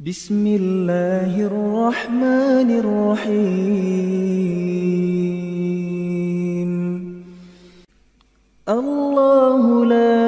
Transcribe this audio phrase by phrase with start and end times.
[0.00, 3.80] بسم الله الرحمن الرحيم.
[8.68, 10.20] الله لا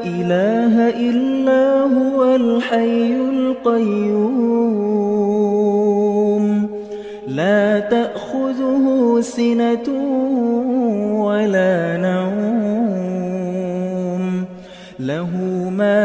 [0.00, 4.46] إله إلا هو الحي القيوم.
[7.28, 9.88] لا تأخذه سنة
[11.20, 12.25] ولا نوم.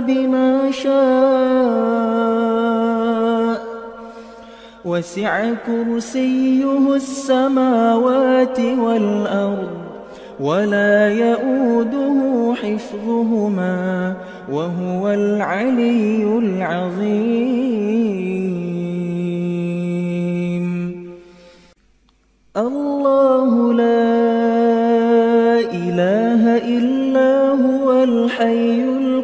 [0.00, 2.14] بما شاء
[4.84, 9.68] وسع كرسيه السماوات والأرض
[10.40, 12.18] ولا يؤوده
[12.62, 14.14] حفظهما
[14.52, 17.74] وهو العلي العظيم.
[22.56, 24.14] الله لا
[25.80, 26.42] إله
[26.76, 28.93] إلا هو الحي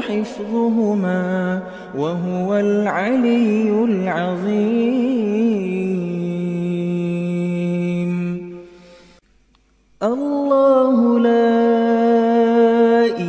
[0.00, 1.62] حفظهما
[1.98, 5.20] وهو العلي العظيم.
[10.02, 11.60] الله لا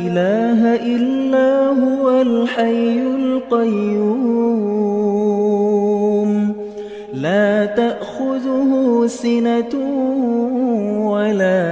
[0.00, 0.60] إله
[0.94, 4.22] إلا هو الحي القيوم.
[7.14, 8.70] لا تأخذه
[9.06, 9.74] سنة
[11.12, 11.71] ولا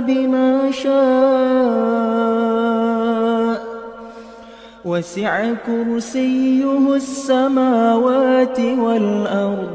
[0.00, 0.94] بما شاء
[4.84, 5.34] وسع
[5.66, 9.72] كرسيه السماوات والأرض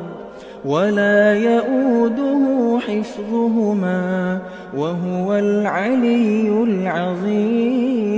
[0.66, 2.44] ولا يؤوده
[2.88, 4.40] حفظهما
[4.78, 8.10] وهو العلي العظيم.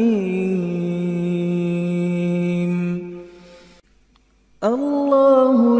[4.63, 5.79] الله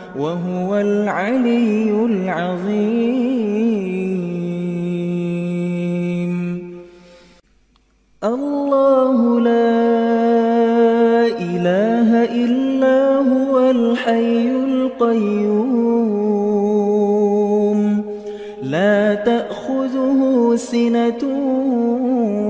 [0.19, 3.21] وهو العلي العظيم.
[8.23, 9.81] الله لا
[11.39, 15.81] إله إلا هو الحي القيوم.
[18.63, 21.23] لا تأخذه سنة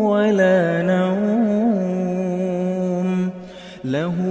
[0.09, 1.21] ولا نوم.
[3.85, 4.30] له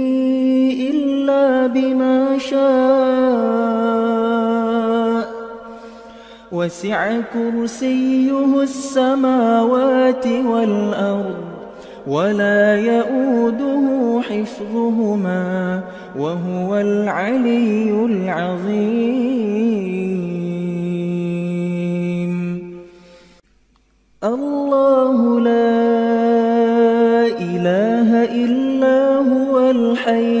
[1.67, 3.81] بما شاء
[6.51, 7.01] وسع
[7.33, 11.35] كرسيه السماوات والأرض
[12.07, 13.85] ولا يؤوده
[14.29, 15.81] حفظهما
[16.19, 19.41] وهو العلي العظيم.
[24.23, 25.81] الله لا
[27.47, 28.09] إله
[28.43, 28.97] إلا
[29.31, 30.40] هو الحي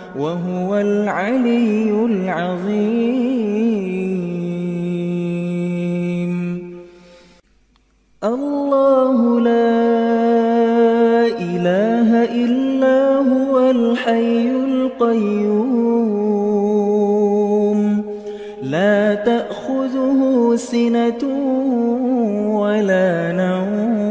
[0.19, 3.51] وهو العلي العظيم.
[8.23, 9.81] الله لا
[11.39, 15.81] إله إلا هو الحي القيوم.
[18.63, 20.19] لا تأخذه
[20.55, 21.23] سنة
[22.61, 24.10] ولا نوم.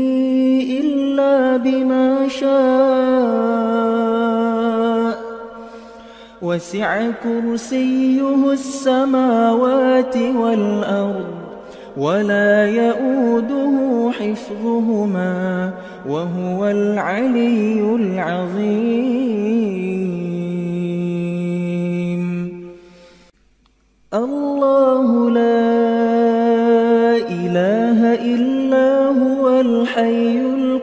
[1.57, 3.71] بما شاء
[6.41, 11.41] وسع كرسيه السماوات والأرض
[11.97, 15.73] ولا يؤوده حفظهما
[16.09, 19.41] وهو العلي العظيم
[24.13, 25.71] الله لا
[27.29, 30.40] إله إلا هو الحي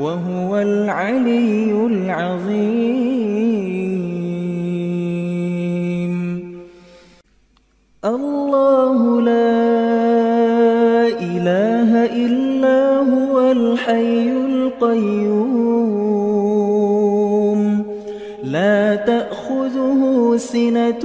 [0.00, 3.32] وهو العلي العظيم.
[8.04, 9.62] الله لا
[11.06, 15.62] إله إلا هو الحي القيوم.
[18.44, 21.04] لا تأخذه سنة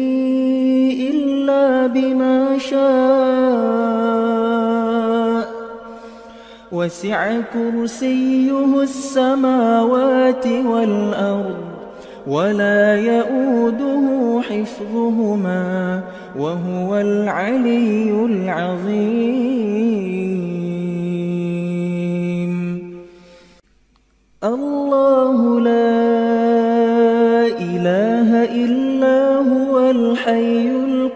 [1.93, 3.91] بما شاء.
[6.71, 11.55] وسع كرسيه السماوات والأرض
[12.27, 16.01] ولا يؤوده حفظهما
[16.39, 19.41] وهو العلي العظيم.
[24.43, 26.01] الله لا
[27.67, 28.29] إله
[28.63, 30.60] إلا هو الحي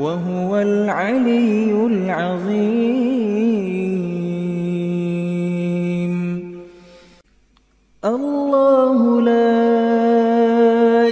[0.00, 3.02] وهو العلي العظيم.
[8.04, 9.62] الله لا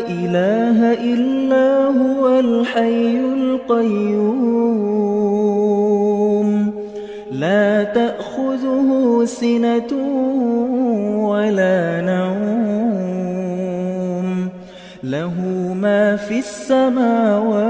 [0.08, 4.50] إله إلا هو الحي القيوم.
[7.32, 9.92] لا تأخذه سنة
[11.28, 12.40] ولا نوم.
[15.04, 15.34] له
[15.80, 17.69] ما في السماوات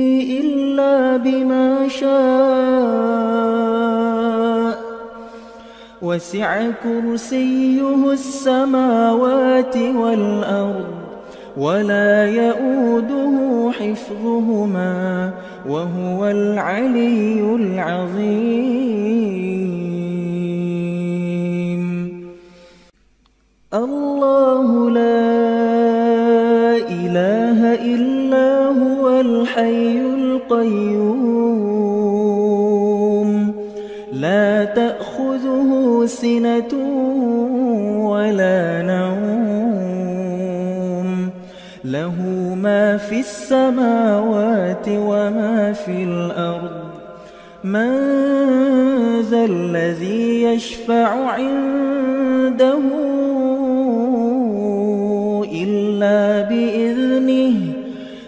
[1.17, 3.31] بما شاء
[6.01, 10.85] وسع كرسيه السماوات والأرض
[11.57, 13.35] ولا يؤوده
[13.79, 15.31] حفظهما
[15.69, 19.01] وهو العلي العظيم.
[23.73, 25.31] الله لا
[26.89, 27.59] إله
[27.93, 30.10] إلا هو الحي
[30.51, 31.71] القيوم
[34.13, 36.73] لا تأخذه سنة
[38.09, 39.21] ولا نوم.
[41.85, 42.15] له
[42.61, 46.81] ما في السماوات وما في الأرض.
[47.63, 47.91] من
[49.21, 52.79] ذا الذي يشفع عنده
[55.53, 56.90] إلا بإذنه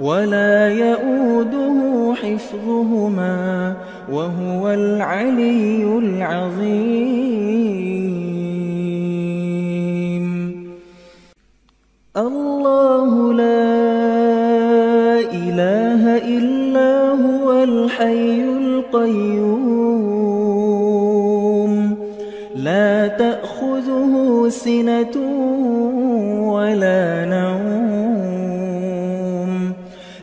[0.00, 3.74] ولا يؤوده حفظهما
[4.12, 7.44] وهو العلي العظيم.
[12.16, 13.74] الله لا
[15.32, 19.74] إله إلا هو الحي القيوم.
[22.56, 24.12] لا تأخذه
[24.48, 25.16] سنة
[26.54, 27.93] ولا نوم.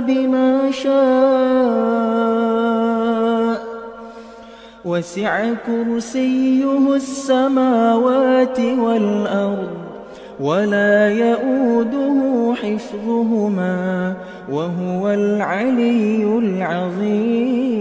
[0.00, 2.14] بما شاء.
[4.84, 9.68] وسع كرسيه السماوات والأرض
[10.40, 14.14] ولا يؤوده حفظهما
[14.52, 17.74] وهو العلي العظيم.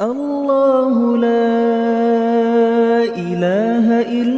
[0.00, 1.48] الله لا
[3.04, 4.37] إله إلا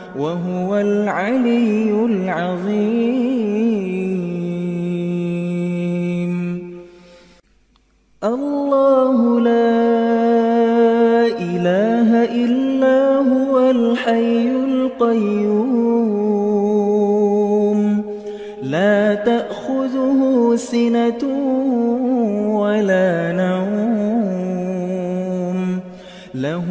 [0.19, 3.31] وهو العلي العظيم.
[8.23, 9.81] الله لا
[11.25, 15.81] إله إلا هو الحي القيوم.
[18.63, 21.23] لا تأخذه سنة
[22.61, 23.71] ولا نوم.
[26.35, 26.70] له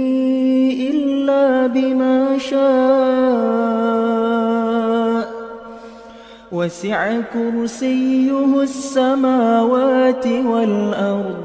[1.67, 3.81] بما شاء
[6.51, 11.35] وسع كرسيه السماوات والأرض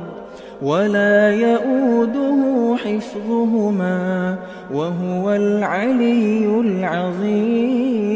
[0.63, 4.37] ولا يؤوده حفظهما
[4.75, 8.07] وهو العلي العظيم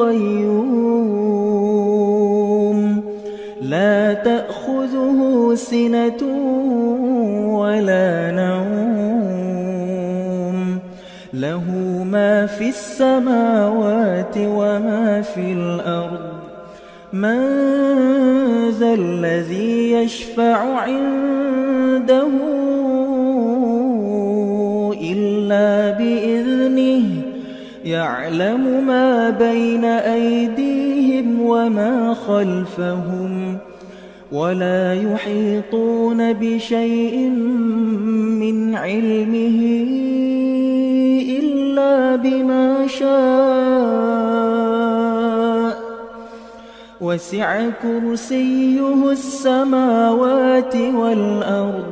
[0.00, 1.20] القيوم.
[3.62, 6.22] لا تأخذه سنة
[7.58, 8.68] ولا نوم.
[11.34, 11.64] له
[12.10, 16.30] ما في السماوات وما في الأرض.
[17.12, 17.40] من
[18.70, 21.29] ذا الذي يشفع عنده
[28.10, 33.58] يعلم ما بين أيديهم وما خلفهم
[34.32, 37.28] ولا يحيطون بشيء
[38.42, 39.58] من علمه
[41.38, 43.10] إلا بما شاء.
[47.00, 51.84] وسع كرسيه السماوات والأرض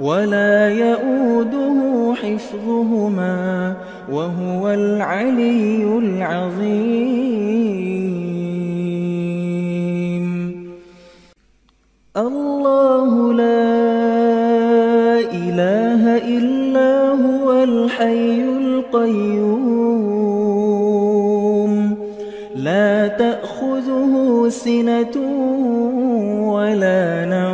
[0.00, 3.74] ولا يؤوده حفظهما.
[4.12, 7.44] وهو العلي العظيم.
[12.16, 13.74] الله لا
[15.18, 19.74] إله إلا هو الحي القيوم.
[22.56, 24.12] لا تأخذه
[24.48, 25.16] سنة
[26.54, 27.53] ولا نوم.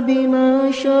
[0.00, 0.94] بما شاء.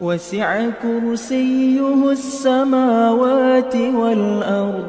[0.00, 4.84] وسع كرسيه السماوات والأرض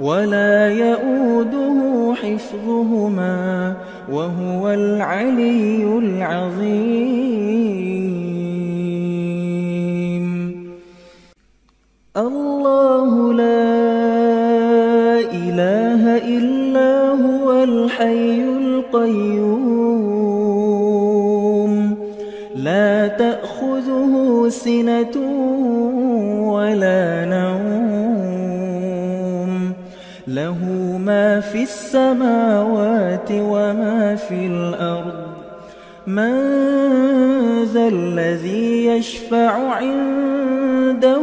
[0.00, 1.78] ولا يؤوده
[2.22, 3.74] حفظهما
[4.12, 7.33] وهو العلي العظيم.
[18.94, 20.14] القيوم.
[22.56, 25.16] لا تأخذه سنة
[26.52, 27.64] ولا نوم.
[30.28, 30.58] له
[31.04, 35.24] ما في السماوات وما في الأرض.
[36.06, 36.34] من
[37.64, 41.22] ذا الذي يشفع عنده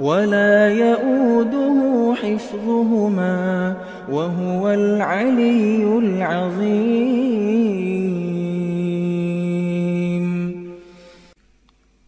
[0.00, 3.74] ولا يؤوده حفظهما
[4.12, 7.44] وهو العلي العظيم.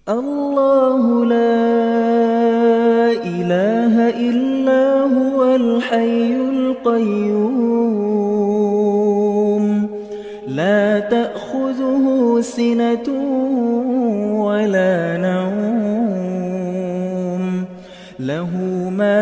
[0.09, 1.66] الله لا
[3.25, 3.94] إله
[4.29, 7.66] إلا هو الحي القيوم.
[10.49, 13.25] لا تأخذه سنة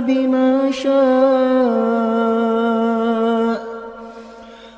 [0.00, 2.04] بما شاء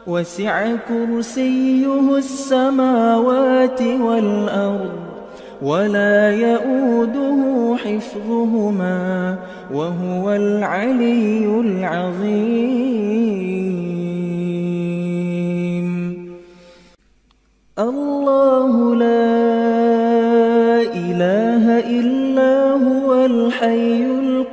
[0.07, 4.91] وسع كرسيه السماوات والأرض
[5.63, 9.39] ولا يؤوده حفظهما
[9.75, 13.07] وهو العلي العظيم.
[17.79, 19.37] الله لا
[20.95, 21.65] إله
[21.99, 24.06] إلا هو الحي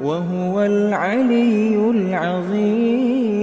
[0.00, 3.36] وهو العلي العظيم.